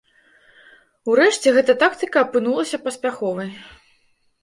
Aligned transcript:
Урэшце, 1.11 1.47
гэта 1.59 1.77
тактыка 1.83 2.17
апынулася 2.25 2.77
паспяховай. 2.89 3.49